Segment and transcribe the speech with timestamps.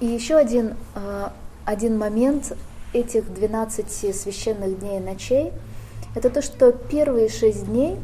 [0.00, 1.28] И еще один, э,
[1.64, 2.56] один момент
[2.92, 5.52] этих 12 священных дней и ночей,
[6.14, 7.98] это то, что первые шесть дней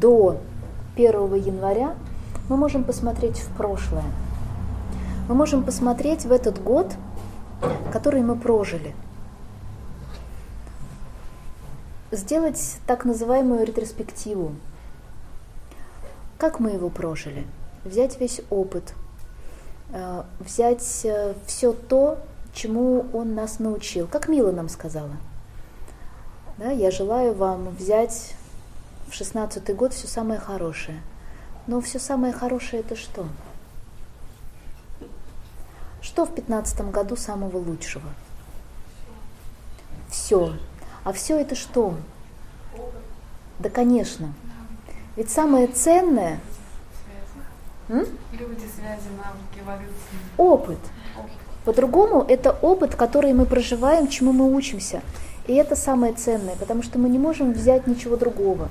[0.00, 0.38] до
[0.96, 1.94] 1 января
[2.48, 4.04] мы можем посмотреть в прошлое.
[5.28, 6.92] Мы можем посмотреть в этот год,
[7.92, 8.94] который мы прожили.
[12.12, 14.52] Сделать так называемую ретроспективу.
[16.38, 17.44] Как мы его прожили?
[17.84, 18.94] Взять весь опыт,
[20.40, 22.18] взять э, все то,
[22.52, 24.06] чему он нас научил.
[24.06, 25.16] Как Мила нам сказала.
[26.58, 28.34] Да, я желаю вам взять
[29.08, 31.02] в шестнадцатый год все самое хорошее.
[31.66, 33.26] Но все самое хорошее это что?
[36.00, 38.08] Что в пятнадцатом году самого лучшего?
[40.08, 40.52] Все.
[41.02, 41.94] А все это что?
[43.58, 44.32] Да, конечно.
[45.16, 46.40] Ведь самое ценное...
[47.88, 50.18] Люди, связи, навыки, эволюции.
[50.38, 50.78] Опыт.
[51.64, 55.02] По-другому это опыт, который мы проживаем, чему мы учимся.
[55.46, 58.68] И это самое ценное, потому что мы не можем взять ничего другого.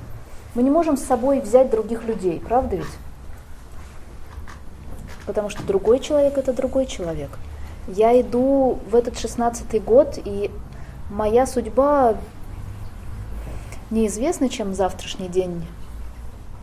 [0.54, 2.86] Мы не можем с собой взять других людей, правда ведь?
[5.26, 7.30] Потому что другой человек это другой человек.
[7.86, 10.50] Я иду в этот шестнадцатый год, и
[11.10, 12.16] моя судьба
[13.90, 15.64] неизвестна, чем завтрашний день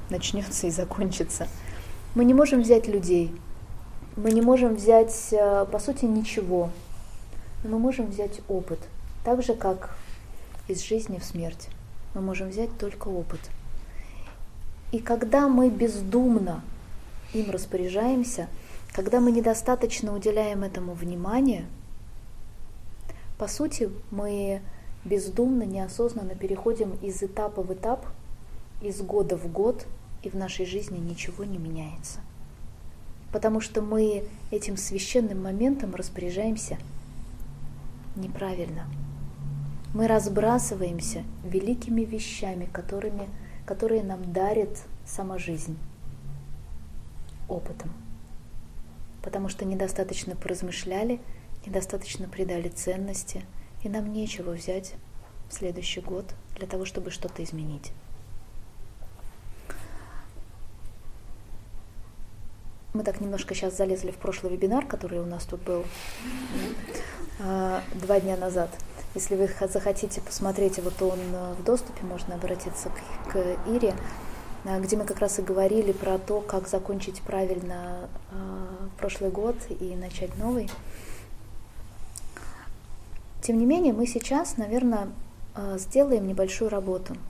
[0.10, 1.48] начнется и закончится.
[2.14, 3.34] Мы не можем взять людей,
[4.18, 6.70] мы не можем взять, э, по сути, ничего,
[7.64, 8.80] но мы можем взять опыт,
[9.24, 9.96] так же, как
[10.68, 11.70] из жизни в смерть.
[12.14, 13.40] Мы можем взять только опыт.
[14.92, 16.62] И когда мы бездумно
[17.34, 18.50] им распоряжаемся,
[18.92, 21.66] когда мы недостаточно уделяем этому внимания,
[23.38, 24.62] по сути, мы
[25.06, 28.06] бездумно, неосознанно переходим из этапа в этап,
[28.82, 29.86] из года в год,
[30.24, 32.20] и в нашей жизни ничего не меняется
[33.32, 36.78] потому что мы этим священным моментом распоряжаемся
[38.16, 38.88] неправильно.
[39.94, 43.30] Мы разбрасываемся великими вещами, которыми,
[43.66, 45.78] которые нам дарит сама жизнь,
[47.50, 47.92] опытом.
[49.22, 51.20] Потому что недостаточно поразмышляли,
[51.66, 53.44] недостаточно придали ценности,
[53.84, 54.94] и нам нечего взять
[55.50, 57.92] в следующий год для того, чтобы что-то изменить.
[62.94, 65.86] Мы так немножко сейчас залезли в прошлый вебинар, который у нас тут был
[67.40, 68.70] а, два дня назад.
[69.16, 73.38] Если вы захотите посмотреть его, то он а, в доступе, можно обратиться к, к
[73.70, 73.96] Ире,
[74.66, 78.10] а, где мы как раз и говорили про то, как закончить правильно
[78.98, 80.70] прошлый год и начать новый.
[83.42, 85.08] Тем не менее, мы сейчас, наверное,
[85.78, 87.16] сделаем небольшую работу–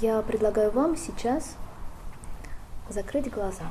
[0.00, 1.56] я предлагаю вам сейчас
[2.88, 3.64] закрыть глаза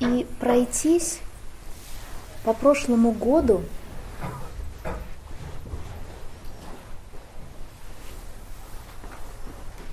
[0.00, 1.20] и пройтись
[2.44, 3.62] по прошлому году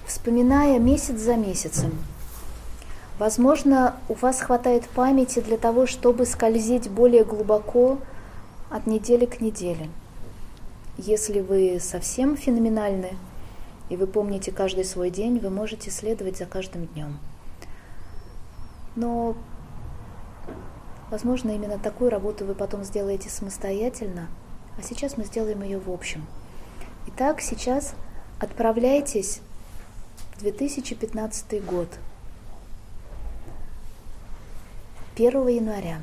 [0.06, 1.98] вспоминая месяц за месяцем.
[3.18, 8.00] Возможно, у вас хватает памяти для того, чтобы скользить более глубоко
[8.70, 9.90] от недели к неделе.
[10.98, 13.16] Если вы совсем феноменальны,
[13.92, 17.20] и вы помните каждый свой день, вы можете следовать за каждым днем.
[18.96, 19.36] Но,
[21.10, 24.30] возможно, именно такую работу вы потом сделаете самостоятельно,
[24.78, 26.26] а сейчас мы сделаем ее в общем.
[27.08, 27.94] Итак, сейчас
[28.40, 29.42] отправляйтесь
[30.38, 31.90] в 2015 год,
[35.16, 36.02] 1 января,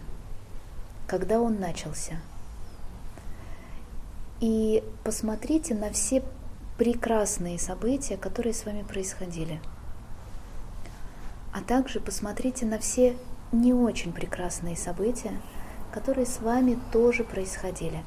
[1.06, 2.20] когда он начался.
[4.40, 6.22] И посмотрите на все
[6.78, 9.60] прекрасные события, которые с вами происходили.
[11.52, 13.16] А также посмотрите на все
[13.50, 15.32] не очень прекрасные события,
[15.92, 18.02] которые с вами тоже происходили.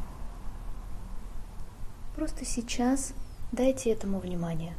[2.16, 3.14] Просто сейчас
[3.52, 4.74] дайте этому внимание.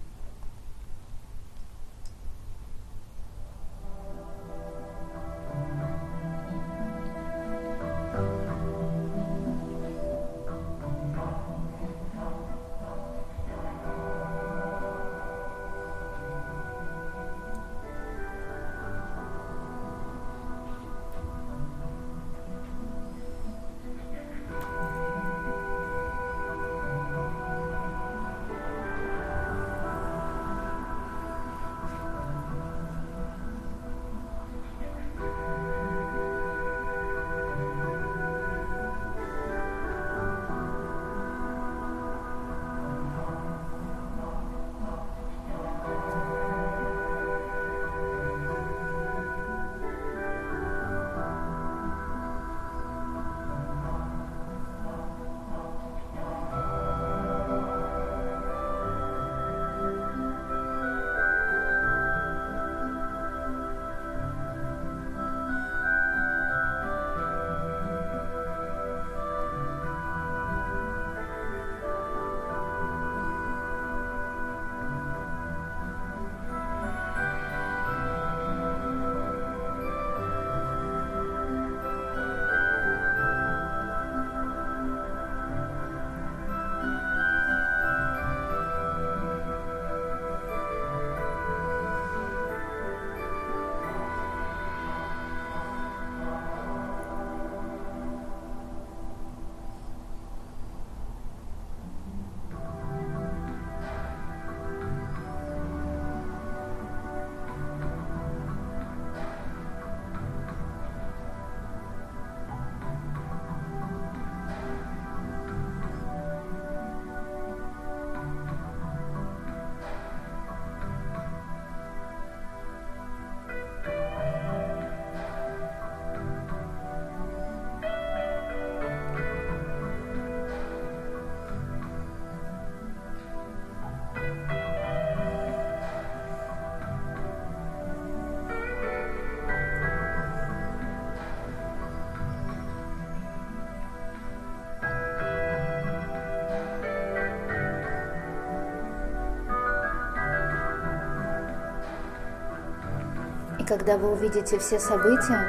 [153.73, 155.49] Когда вы увидите все события,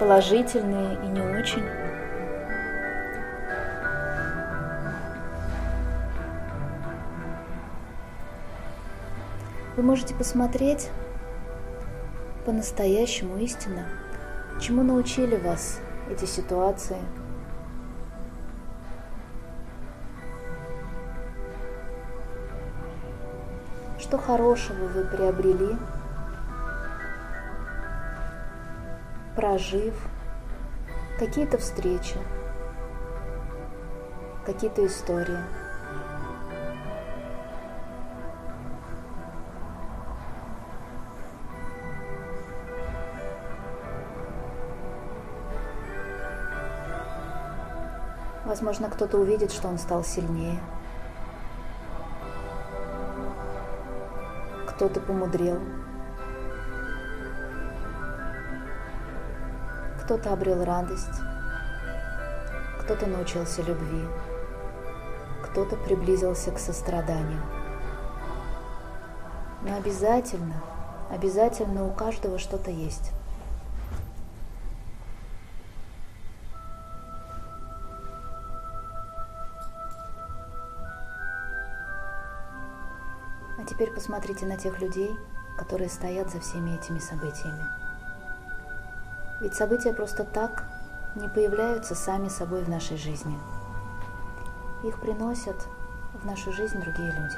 [0.00, 1.62] положительные и не очень,
[9.76, 10.88] вы можете посмотреть
[12.46, 13.84] по-настоящему истинно,
[14.58, 15.78] чему научили вас
[16.10, 16.96] эти ситуации.
[23.98, 25.76] Что хорошего вы приобрели,
[29.36, 29.94] прожив
[31.18, 32.16] какие-то встречи,
[34.44, 35.38] какие-то истории–
[48.52, 50.58] Возможно, кто-то увидит, что он стал сильнее.
[54.66, 55.58] Кто-то помудрел.
[60.12, 61.22] Кто-то обрел радость.
[62.82, 64.04] Кто-то научился любви.
[65.42, 67.40] Кто-то приблизился к состраданию.
[69.62, 70.62] Но обязательно,
[71.10, 73.12] обязательно у каждого что-то есть.
[83.66, 85.16] теперь посмотрите на тех людей,
[85.56, 87.81] которые стоят за всеми этими событиями.
[89.42, 90.62] Ведь события просто так
[91.16, 93.36] не появляются сами собой в нашей жизни.
[94.84, 95.56] Их приносят
[96.14, 97.36] в нашу жизнь другие люди.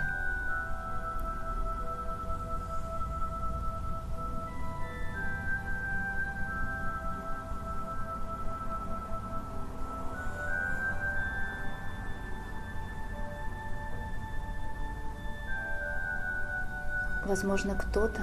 [17.24, 18.20] Возможно, кто-то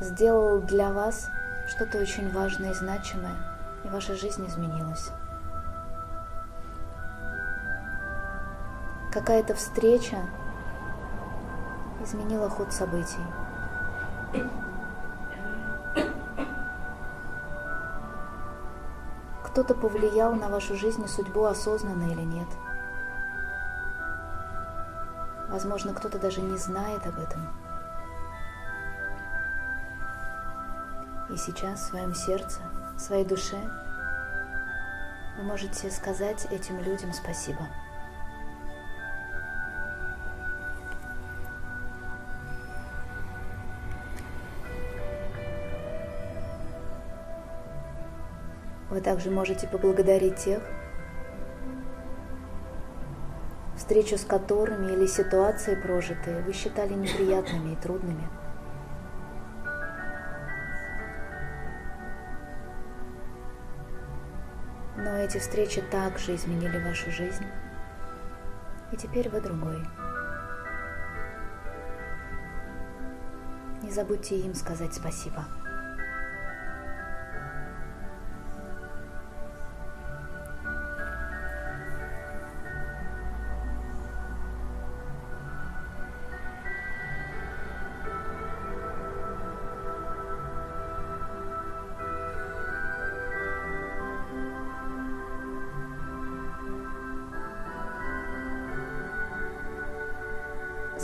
[0.00, 1.30] сделал для вас
[1.68, 3.36] что-то очень важное и значимое,
[3.84, 5.10] и ваша жизнь изменилась.
[9.12, 10.18] Какая-то встреча
[12.02, 13.22] изменила ход событий.
[19.44, 22.48] Кто-то повлиял на вашу жизнь и судьбу осознанно или нет.
[25.48, 27.48] Возможно, кто-то даже не знает об этом.
[31.38, 32.60] Сейчас в своем сердце,
[32.96, 33.56] в своей душе
[35.36, 37.66] вы можете сказать этим людям спасибо.
[48.90, 50.62] Вы также можете поблагодарить тех,
[53.76, 58.28] встречу с которыми или ситуации прожитые вы считали неприятными и трудными–
[65.18, 67.44] Но эти встречи также изменили вашу жизнь,
[68.92, 69.84] и теперь вы другой.
[73.82, 75.44] Не забудьте им сказать спасибо.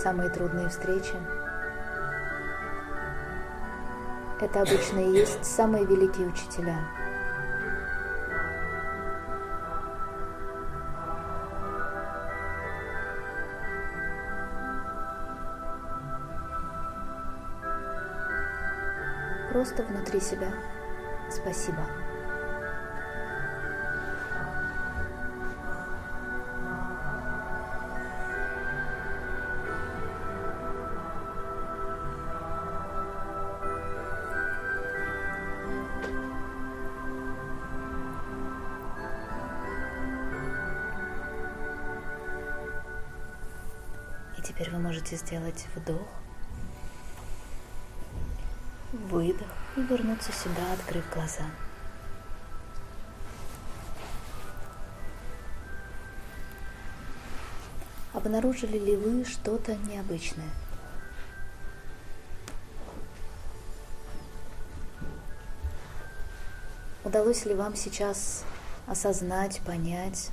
[0.04, 1.14] Самые трудные встречи.
[4.38, 6.76] Это обычно и есть самые великие учителя.
[19.50, 20.52] Просто внутри себя.
[21.30, 21.86] Спасибо.
[45.04, 46.08] Можете сделать вдох,
[48.92, 51.44] выдох и вернуться сюда, открыв глаза.
[58.14, 60.48] Обнаружили ли вы что-то необычное?
[67.04, 68.44] Удалось ли вам сейчас
[68.86, 70.30] осознать, понять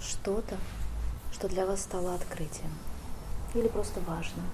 [0.00, 0.56] что-то,
[1.32, 2.70] что для вас стало открытием
[3.54, 4.44] или просто важным.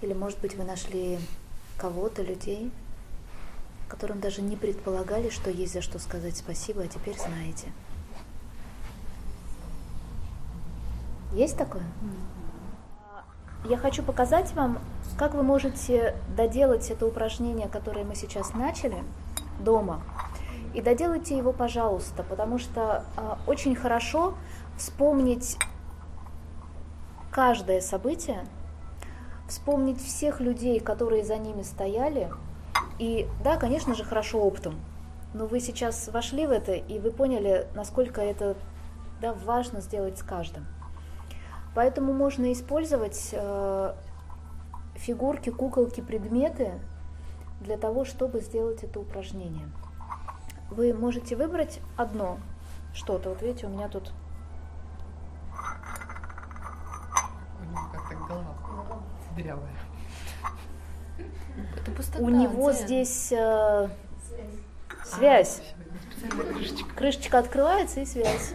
[0.00, 1.18] Или, может быть, вы нашли
[1.76, 2.72] кого-то, людей,
[3.88, 7.70] которым даже не предполагали, что есть за что сказать спасибо, а теперь знаете.
[11.32, 11.84] Есть такое?
[13.64, 14.78] Я хочу показать вам,
[15.18, 19.04] как вы можете доделать это упражнение, которое мы сейчас начали
[19.60, 20.02] дома.
[20.72, 24.34] И доделайте его, пожалуйста, потому что э, очень хорошо
[24.76, 25.58] вспомнить
[27.30, 28.44] каждое событие,
[29.48, 32.30] вспомнить всех людей, которые за ними стояли.
[32.98, 34.80] И да, конечно же, хорошо оптом.
[35.34, 38.56] Но вы сейчас вошли в это, и вы поняли, насколько это
[39.20, 40.66] да, важно сделать с каждым.
[41.74, 43.94] Поэтому можно использовать э,
[44.94, 46.72] фигурки, куколки, предметы
[47.60, 49.68] для того, чтобы сделать это упражнение.
[50.70, 52.38] Вы можете выбрать одно
[52.94, 53.30] что-то.
[53.30, 54.12] Вот видите, у меня тут
[59.36, 59.72] дырявая.
[61.76, 62.84] Это пустота, у него дзен.
[62.84, 63.88] здесь э,
[65.04, 65.62] связь.
[66.22, 66.94] А, крышечка.
[66.94, 68.54] крышечка открывается и связь.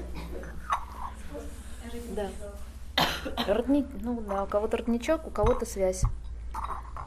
[2.11, 2.29] Да.
[3.47, 6.03] Родник, ну да, у кого-то родничок, у кого-то связь.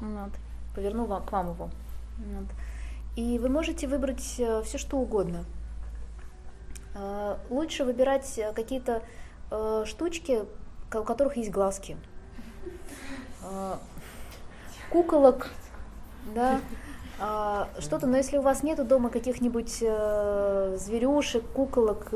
[0.00, 0.32] Вот.
[0.74, 1.70] Поверну вам, к вам его.
[2.18, 2.48] Вот.
[3.18, 5.44] И вы можете выбрать э, все, что угодно.
[6.94, 9.02] Э, лучше выбирать какие-то
[9.50, 10.44] э, штучки,
[10.94, 11.96] у которых есть глазки.
[14.90, 15.48] Куколок,
[16.34, 16.60] да,
[17.80, 22.10] что-то, но если у вас нету дома каких-нибудь зверюшек, куколок,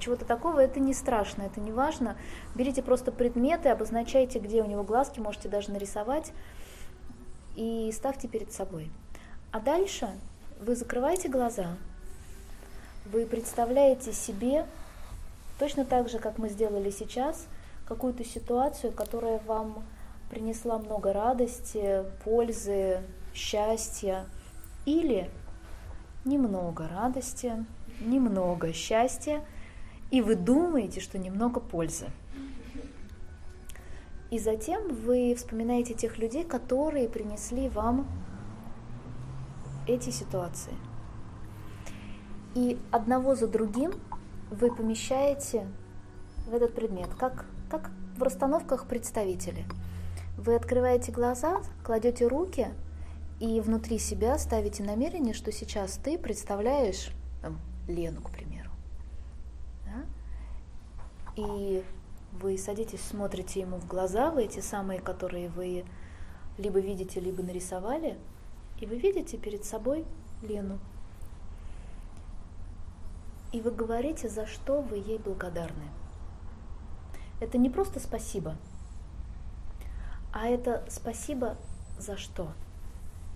[0.00, 2.16] чего-то такого, это не страшно, это не важно.
[2.54, 6.32] Берите просто предметы, обозначайте, где у него глазки, можете даже нарисовать
[7.54, 8.90] и ставьте перед собой.
[9.52, 10.10] А дальше
[10.60, 11.76] вы закрываете глаза,
[13.12, 14.66] вы представляете себе,
[15.58, 17.46] точно так же, как мы сделали сейчас,
[17.86, 19.84] какую-то ситуацию, которая вам
[20.30, 23.00] принесла много радости, пользы,
[23.32, 24.26] счастья
[24.84, 25.30] или
[26.24, 27.64] немного радости,
[28.00, 29.44] немного счастья,
[30.10, 32.06] и вы думаете, что немного пользы.
[34.30, 38.08] И затем вы вспоминаете тех людей, которые принесли вам
[39.86, 40.74] эти ситуации.
[42.54, 43.92] И одного за другим
[44.50, 45.66] вы помещаете
[46.46, 49.64] в этот предмет, как, как в расстановках представители.
[50.38, 52.68] Вы открываете глаза, кладете руки
[53.40, 57.10] и внутри себя ставите намерение, что сейчас ты представляешь
[57.42, 58.70] там, Лену, к примеру.
[59.84, 60.04] Да?
[61.36, 61.84] И
[62.32, 65.84] вы садитесь, смотрите ему в глаза, вы эти самые, которые вы
[66.58, 68.16] либо видите, либо нарисовали–
[68.80, 70.04] и вы видите перед собой
[70.42, 70.78] Лену.
[73.52, 75.88] И вы говорите, за что вы ей благодарны.
[77.40, 78.56] Это не просто спасибо,
[80.32, 81.56] а это спасибо
[81.98, 82.52] за что?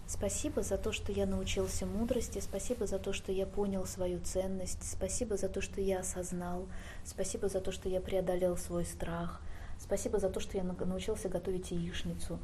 [0.07, 4.83] Спасибо за то, что я научился мудрости, спасибо за то, что я понял свою ценность,
[4.83, 6.67] спасибо за то, что я осознал,
[7.05, 9.41] спасибо за то, что я преодолел свой страх,
[9.79, 12.39] спасибо за то, что я научился готовить яичницу,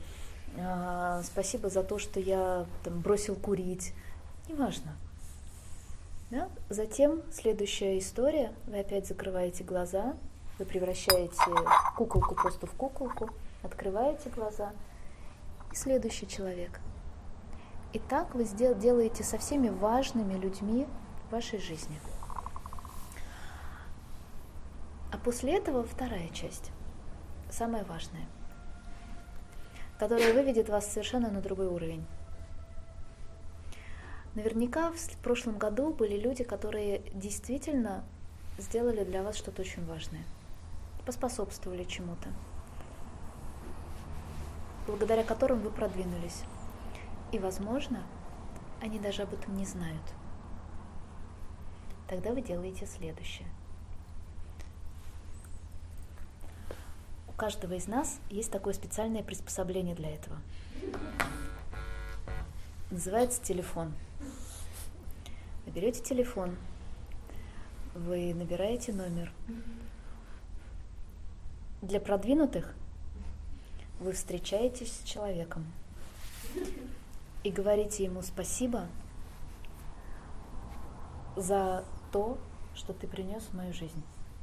[1.25, 3.93] спасибо за то, что я там, бросил курить,
[4.49, 4.97] неважно.
[6.31, 6.49] Да?
[6.71, 10.17] Затем следующая история, вы опять закрываете глаза,
[10.59, 11.37] вы превращаете
[11.97, 13.31] куколку просто в куколку,
[13.63, 14.73] открываете глаза,
[15.73, 16.81] и следующий человек.
[17.93, 20.87] И так вы делаете со всеми важными людьми
[21.29, 21.99] в вашей жизни.
[25.13, 26.73] А после этого вторая часть,
[27.51, 28.27] самая важная
[29.99, 32.05] которая выведет вас совершенно на другой уровень.
[34.35, 38.05] Наверняка в прошлом году были люди, которые действительно
[38.59, 40.25] сделали для вас что-то очень важное,
[41.07, 42.29] поспособствовали чему-то,
[44.87, 46.43] благодаря которым вы продвинулись.
[47.33, 48.03] И, возможно,
[48.83, 50.03] они даже об этом не знают.
[52.09, 53.49] Тогда вы делаете следующее–
[57.37, 60.39] каждого из нас есть такое специальное приспособление для этого.
[62.91, 63.93] Называется телефон.
[65.67, 66.57] Вы берете телефон,
[67.95, 69.33] вы набираете номер.
[71.83, 72.75] Для продвинутых
[74.01, 75.67] вы встречаетесь с человеком
[77.45, 78.87] и говорите ему спасибо
[81.37, 82.39] за то,
[82.75, 84.03] что ты принес в мою жизнь.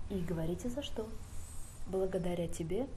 [0.09, 1.07] И говорите за что
[1.87, 2.87] благодаря тебе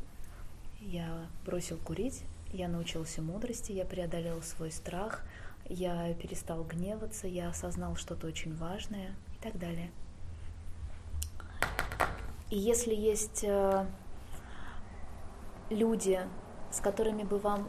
[0.80, 5.22] я бросил курить, я научился мудрости, я преодолел свой страх,
[5.68, 9.90] я перестал гневаться, я осознал что-то очень важное и так далее.
[12.50, 13.86] И если есть э,
[15.70, 16.20] люди,
[16.70, 17.68] с которыми бы вам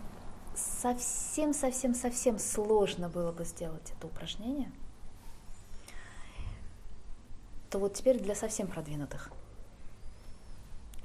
[0.55, 4.71] совсем-совсем-совсем сложно было бы сделать это упражнение,
[7.69, 9.31] то вот теперь для совсем продвинутых.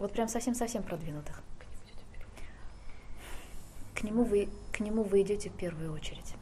[0.02, 1.40] Вот прям совсем-совсем продвинутых.
[3.94, 6.34] К нему вы, к нему вы идете в первую очередь.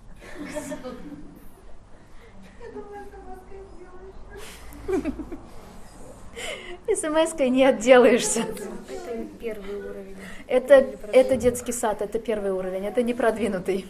[6.86, 8.40] СМС-кой не отделаешься.
[8.40, 10.16] Это первый уровень.
[10.46, 10.74] Это,
[11.12, 13.86] это детский сад, это первый уровень, это не продвинутый.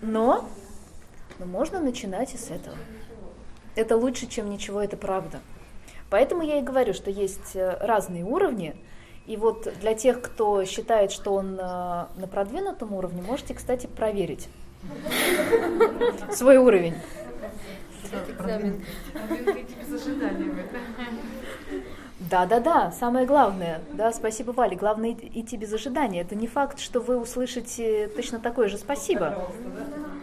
[0.00, 0.48] Но,
[1.38, 2.76] но можно начинать и с этого.
[3.76, 5.40] Это лучше, чем ничего, это правда.
[6.10, 8.76] Поэтому я и говорю, что есть э, разные уровни.
[9.26, 14.48] И вот для тех, кто считает, что он э, на продвинутом уровне, можете, кстати, проверить
[16.30, 16.94] свой уровень.
[22.18, 26.22] Да, да, да, самое главное, да, спасибо, Валя, главное идти без ожидания.
[26.22, 29.48] Это не факт, что вы услышите точно такое же спасибо.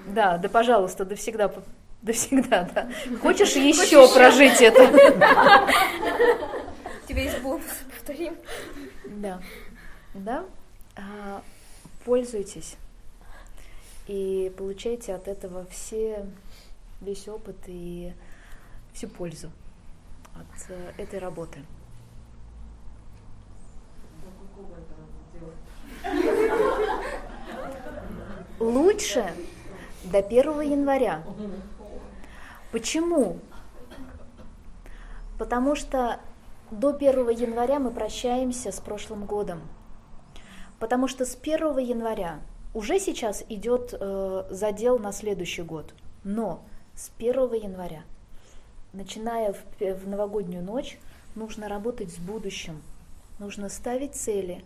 [0.08, 1.52] Да, да, пожалуйста, да всегда,
[2.08, 2.90] да всегда, да.
[3.22, 4.84] Хочешь еще прожить это?
[7.04, 8.36] У тебя есть бонус, повторим.
[9.06, 9.42] Да,
[10.14, 10.46] да,
[10.98, 11.42] а,
[12.04, 12.76] пользуйтесь
[14.08, 16.26] и получайте от этого все,
[17.00, 18.14] весь опыт и
[18.94, 19.50] всю пользу
[20.36, 21.60] от э, этой работы.
[28.60, 29.34] Лучше
[30.04, 31.24] до 1 января.
[32.74, 33.38] Почему?
[35.38, 36.20] Потому что
[36.72, 39.62] до 1 января мы прощаемся с прошлым годом.
[40.80, 42.40] Потому что с 1 января
[42.74, 45.94] уже сейчас идет э, задел на следующий год.
[46.24, 46.64] Но
[46.96, 48.02] с 1 января,
[48.92, 50.98] начиная в, в новогоднюю ночь,
[51.36, 52.82] нужно работать с будущим.
[53.38, 54.64] Нужно ставить цели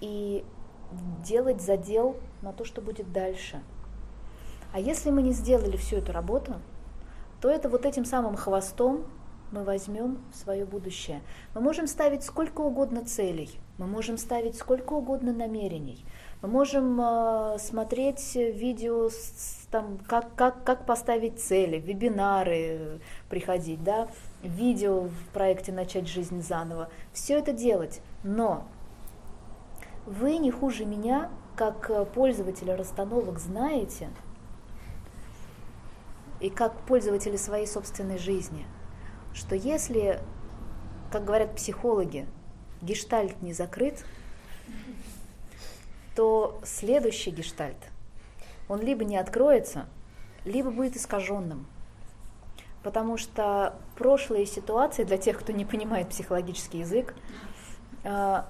[0.00, 0.44] и
[1.24, 3.60] делать задел на то, что будет дальше.
[4.72, 6.54] А если мы не сделали всю эту работу,
[7.40, 9.04] то это вот этим самым хвостом
[9.52, 11.22] мы возьмем свое будущее.
[11.54, 16.04] Мы можем ставить сколько угодно целей, мы можем ставить сколько угодно намерений,
[16.42, 24.08] мы можем э, смотреть видео, с, там, как, как, как поставить цели, вебинары приходить, да,
[24.42, 26.88] видео в проекте «Начать жизнь заново».
[27.12, 28.64] Все это делать, но
[30.06, 34.08] вы не хуже меня, как пользователи расстановок, знаете,
[36.40, 38.66] и как пользователи своей собственной жизни,
[39.32, 40.20] что если,
[41.10, 42.26] как говорят психологи,
[42.82, 44.04] гештальт не закрыт,
[46.14, 47.76] то следующий гештальт,
[48.68, 49.86] он либо не откроется,
[50.44, 51.66] либо будет искаженным.
[52.82, 57.14] Потому что прошлые ситуации, для тех, кто не понимает психологический язык,
[58.04, 58.48] а,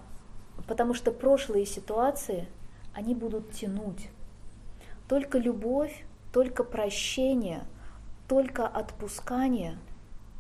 [0.67, 2.47] потому что прошлые ситуации,
[2.95, 4.11] они будут тянуть.
[5.09, 7.65] Только любовь, только прощение,
[8.29, 9.79] только отпускание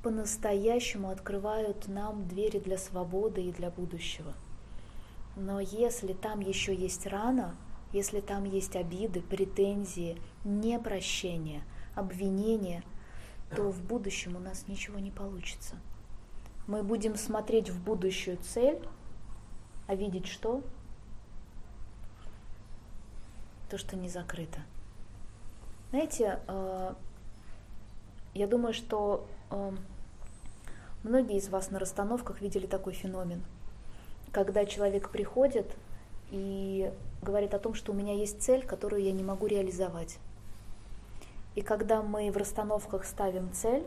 [0.03, 4.35] по-настоящему открывают нам двери для свободы и для будущего.
[5.37, 7.55] Но если там еще есть рана,
[7.93, 11.63] если там есть обиды, претензии, непрощение,
[11.95, 12.83] обвинения,
[13.55, 15.77] то в будущем у нас ничего не получится.
[16.67, 18.81] Мы будем смотреть в будущую цель,
[19.87, 20.63] а видеть что?
[23.71, 24.61] То, что не закрыто.
[25.91, 26.95] Знаете, э,
[28.37, 29.73] я думаю, что э,
[31.03, 33.43] многие из вас на расстановках видели такой феномен–
[34.37, 35.67] когда человек приходит
[36.31, 40.19] и говорит о том, что у меня есть цель, которую я не могу реализовать.
[41.55, 43.87] И когда мы в расстановках ставим цель,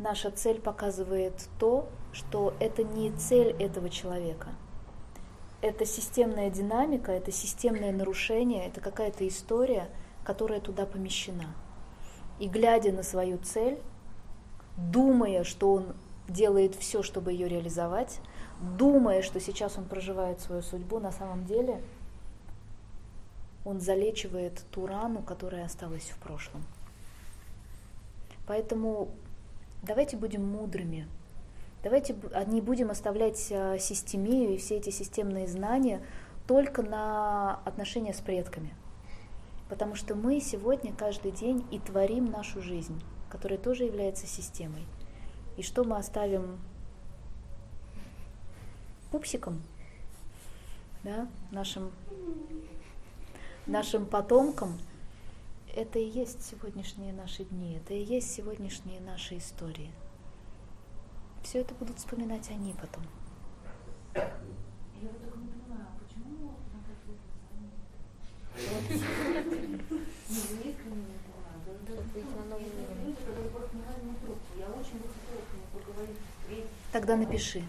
[0.00, 4.48] наша цель показывает то, что это не цель этого человека.
[5.60, 9.88] Это системная динамика, это системное нарушение, это какая-то история,
[10.24, 11.54] которая туда помещена.
[12.40, 13.78] И глядя на свою цель,
[14.76, 15.94] думая, что он
[16.26, 18.18] делает все, чтобы ее реализовать,
[18.60, 21.80] думая, что сейчас он проживает свою судьбу, на самом деле
[23.64, 26.64] он залечивает ту рану, которая осталась в прошлом.
[28.46, 29.10] Поэтому
[29.82, 31.06] давайте будем мудрыми.
[31.82, 36.02] Давайте не будем оставлять а, системию и все эти системные знания
[36.46, 38.74] только на отношения с предками.
[39.70, 44.84] Потому что мы сегодня каждый день и творим нашу жизнь, которая тоже является системой.
[45.56, 46.58] И что мы оставим
[49.12, 49.62] пупсикам,
[51.04, 51.92] да, нашим,
[53.66, 54.76] нашим потомкам,
[55.76, 59.92] это и есть сегодняшние наши дни, это и есть сегодняшние наши истории.
[61.44, 63.04] Все это будут вспоминать они потом.
[64.16, 64.30] Я
[65.02, 66.56] вот так не понимаю, а почему
[76.92, 77.62] Тогда напиши.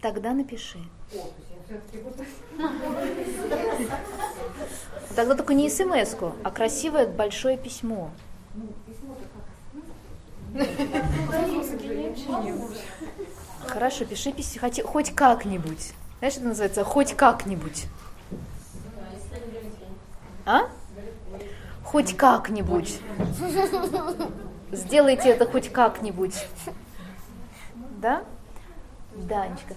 [0.00, 0.78] Тогда напиши.
[5.14, 8.10] Тогда только не смс а красивое большое письмо.
[13.66, 15.92] Хорошо, пиши письмо хоть как-нибудь.
[16.18, 17.86] Знаешь, это называется хоть как-нибудь.
[20.46, 20.68] А?
[21.84, 23.00] Хоть как-нибудь.
[24.72, 26.46] Сделайте это хоть как-нибудь.
[28.00, 28.24] Да?
[29.28, 29.74] Да, Анечка.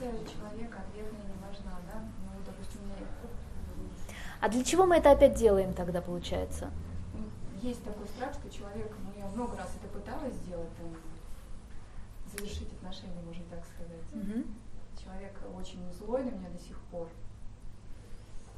[4.40, 6.70] А для чего мы это опять делаем тогда, получается?
[7.62, 10.88] Есть такой страх, что человек, ну я много раз это пыталась сделать, там,
[12.36, 14.04] завершить отношения, можно так сказать.
[14.12, 14.44] Угу.
[15.02, 17.08] Человек очень злой на меня до сих пор.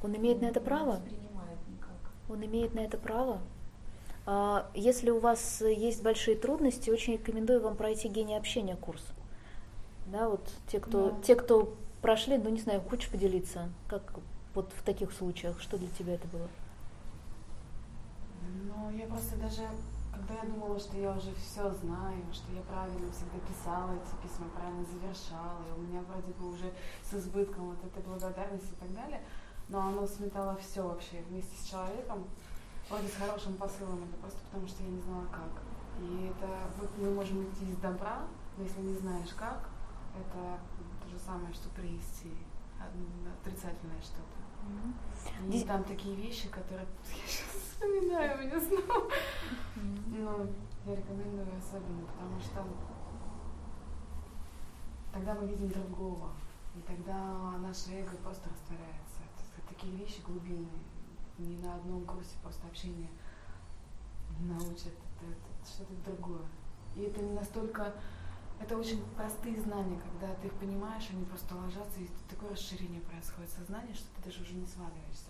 [0.01, 0.99] Он имеет на это право?
[1.05, 1.24] Никак.
[2.29, 3.39] Он имеет на это право?
[4.25, 9.03] А, если у вас есть большие трудности, очень рекомендую вам пройти гений общения курс.
[10.07, 11.21] Да, вот те, кто, да.
[11.21, 14.13] те, кто прошли, ну не знаю, хочешь поделиться, как
[14.53, 16.47] вот в таких случаях, что для тебя это было?
[18.63, 19.63] Ну, я просто даже,
[20.13, 24.47] когда я думала, что я уже все знаю, что я правильно всегда писала эти письма,
[24.55, 26.71] правильно завершала, и у меня вроде бы уже
[27.03, 29.21] с избытком вот этой благодарности и так далее,
[29.69, 32.25] но оно сметало все вообще вместе с человеком,
[32.89, 35.63] вроде с хорошим посылом, это просто потому, что я не знала как.
[36.01, 36.47] И это
[36.79, 38.23] вот мы можем идти из добра,
[38.57, 39.69] но если не знаешь как,
[40.15, 40.59] это
[41.01, 42.31] то же самое, что привести
[43.41, 44.45] отрицательное что-то.
[44.65, 45.53] Mm-hmm.
[45.53, 49.09] И там такие вещи, которые я сейчас вспоминаю, меня снова.
[49.75, 50.19] Mm-hmm.
[50.19, 50.47] Но
[50.85, 52.65] я рекомендую особенно, потому что
[55.13, 56.31] тогда мы видим другого,
[56.75, 59.14] и тогда наше эго просто растворяется.
[59.85, 60.79] Такие вещи глубинные.
[61.37, 63.09] Ни на одном курсе просто общения
[64.39, 64.87] не научат.
[64.87, 66.41] Это, это что-то другое.
[66.95, 67.93] И это не настолько
[68.59, 73.51] это очень простые знания, когда ты их понимаешь, они просто ложатся, и такое расширение происходит
[73.51, 75.29] сознания, что ты даже уже не сваливаешься.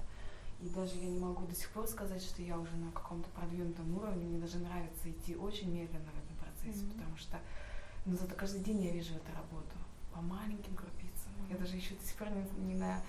[0.62, 3.94] И даже я не могу до сих пор сказать, что я уже на каком-то продвинутом
[3.98, 4.24] уровне.
[4.24, 6.94] Мне даже нравится идти очень медленно в этом процессе, mm-hmm.
[6.94, 7.40] потому что
[8.06, 9.76] ну, зато каждый день я вижу эту работу
[10.14, 11.34] по маленьким крупицам.
[11.34, 11.52] Mm-hmm.
[11.52, 13.02] Я даже еще до сих пор не, не, на,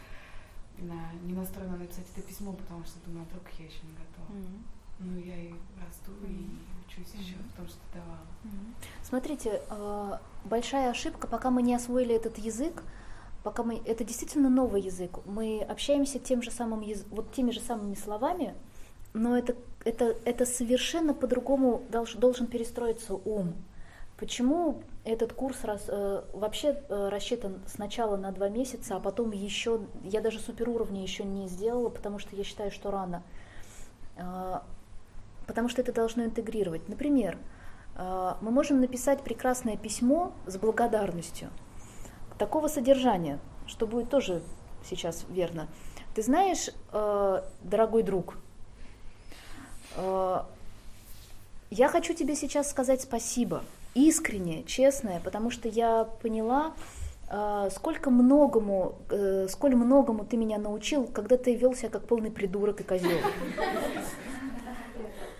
[0.78, 4.38] на, не настроена написать это письмо, потому что думаю, а вдруг я еще не готова.
[4.38, 4.62] Mm-hmm.
[4.98, 6.30] Ну, я и расту, mm-hmm.
[6.30, 7.20] и учусь mm-hmm.
[7.20, 8.26] еще в том, что давала.
[8.44, 8.86] Mm-hmm.
[9.02, 12.82] Смотрите, а, большая ошибка, пока мы не освоили этот язык,
[13.42, 17.94] пока мы, это действительно новый язык, мы общаемся тем же самым, вот теми же самыми
[17.94, 18.54] словами,
[19.12, 23.54] но это, это, это совершенно по-другому долж, должен перестроиться ум.
[24.18, 29.80] Почему этот курс раз, э, вообще э, рассчитан сначала на два месяца, а потом еще,
[30.02, 33.22] я даже суперуровни еще не сделала, потому что я считаю, что рано.
[34.16, 34.60] Э,
[35.46, 36.88] потому что это должно интегрировать.
[36.88, 37.36] Например,
[37.96, 41.50] э, мы можем написать прекрасное письмо с благодарностью
[42.38, 44.42] такого содержания, что будет тоже
[44.84, 45.68] сейчас верно.
[46.14, 48.38] Ты знаешь, э, дорогой друг,
[49.96, 50.42] э,
[51.70, 53.62] я хочу тебе сейчас сказать спасибо,
[53.96, 56.74] искренне, честное, потому что я поняла,
[57.70, 58.96] сколько многому,
[59.48, 63.18] сколь многому ты меня научил, когда ты вел себя как полный придурок и козел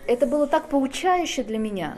[0.06, 1.96] это было так поучающе для меня.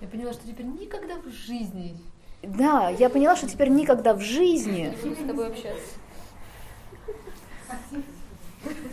[0.00, 1.96] Я поняла, что теперь никогда в жизни.
[2.42, 4.94] Да, я поняла, что теперь никогда в жизни.
[5.02, 5.82] С тобой общаться.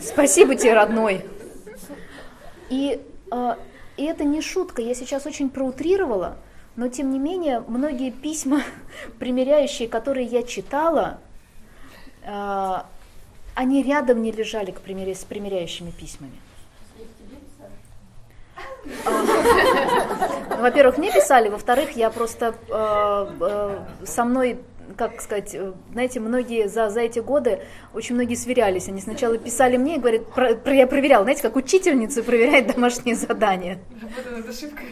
[0.01, 1.25] Спасибо тебе, родной.
[2.69, 3.55] И, э,
[3.97, 6.37] и это не шутка, я сейчас очень проутрировала,
[6.75, 8.61] но тем не менее многие письма,
[9.19, 11.19] примеряющие, которые я читала,
[12.23, 12.75] э,
[13.55, 16.39] они рядом не лежали к примере, с примеряющими письмами.
[18.85, 24.59] Ну, во-первых, мне писали, во-вторых, я просто э, э, со мной
[24.97, 27.59] как сказать, э, знаете, многие за, за эти годы,
[27.93, 28.87] очень многие сверялись.
[28.87, 33.15] Они сначала писали мне и говорят, про, про, я проверял, знаете, как учительница проверяет домашние
[33.15, 33.79] задания.
[34.01, 34.85] Работа над ошибкой.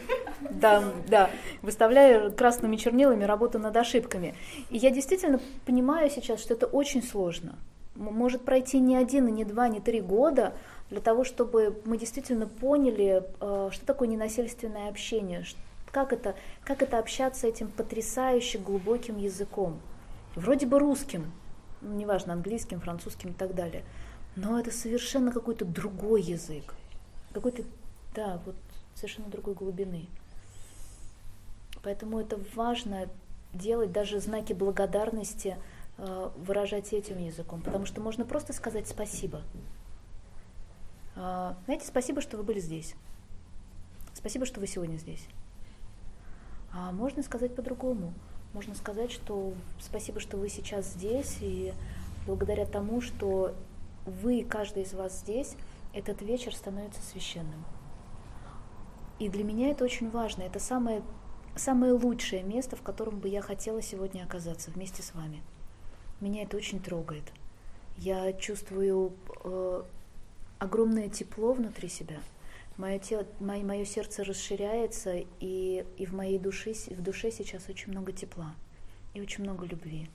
[0.49, 1.29] Да, да.
[1.61, 4.35] Выставляю красными чернилами работу над ошибками.
[4.69, 7.55] И я действительно понимаю сейчас, что это очень сложно.
[7.95, 10.53] Может пройти не один, и не два, не три года,
[10.89, 15.43] для того, чтобы мы действительно поняли, э, что такое ненасильственное общение,
[15.93, 19.79] как это, как это общаться этим потрясающе глубоким языком.
[20.35, 21.31] Вроде бы русским,
[21.81, 23.83] ну, неважно, английским, французским и так далее.
[24.35, 26.73] Но это совершенно какой-то другой язык.
[27.31, 27.63] Какой-то,
[28.15, 28.55] да, вот
[28.95, 30.07] совершенно другой глубины.
[31.83, 33.07] Поэтому это важно
[33.53, 35.57] делать даже знаки благодарности,
[35.99, 37.61] э, выражать этим языком.
[37.61, 39.43] Потому что можно просто сказать спасибо.
[41.15, 42.95] Знаете, спасибо, что вы были здесь.
[44.15, 45.27] Спасибо, что вы сегодня здесь.
[46.73, 48.13] А можно сказать по-другому.
[48.53, 51.73] Можно сказать, что спасибо, что вы сейчас здесь, и
[52.25, 53.53] благодаря тому, что
[54.05, 55.55] вы, каждый из вас здесь,
[55.93, 57.63] этот вечер становится священным.
[59.19, 60.41] И для меня это очень важно.
[60.41, 61.03] Это самое,
[61.55, 65.41] самое лучшее место, в котором бы я хотела сегодня оказаться вместе с вами.
[66.19, 67.23] Меня это очень трогает.
[67.97, 69.83] Я чувствую э,
[70.57, 72.17] огромное тепло внутри себя.
[72.77, 77.91] Мое, тело, мое, мое сердце расширяется, и, и в моей душе, в душе сейчас очень
[77.91, 78.55] много тепла
[79.13, 80.09] и очень много любви.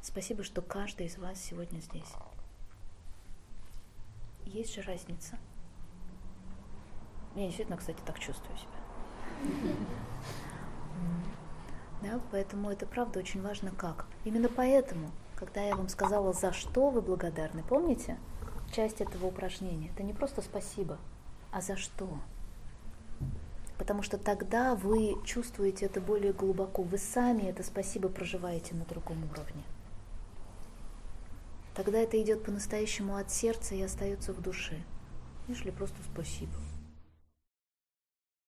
[0.00, 2.12] Спасибо, что каждый из вас сегодня здесь.
[4.46, 5.38] Есть же разница.
[7.34, 8.82] Я действительно, кстати, так чувствую себя.
[12.02, 14.06] Да, поэтому это правда очень важно как.
[14.24, 18.18] Именно поэтому, когда я вам сказала, за что вы благодарны, помните,
[18.72, 20.98] часть этого упражнения, это не просто спасибо,
[21.52, 22.18] а за что.
[23.78, 29.22] Потому что тогда вы чувствуете это более глубоко, вы сами это спасибо проживаете на другом
[29.30, 29.62] уровне.
[31.74, 34.82] Тогда это идет по-настоящему от сердца и остается в душе,
[35.48, 36.52] нежели просто спасибо.